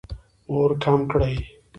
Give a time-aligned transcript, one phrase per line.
[0.51, 1.35] اور کم کړئ